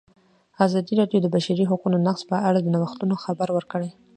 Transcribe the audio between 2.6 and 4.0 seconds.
د نوښتونو خبر ورکړی.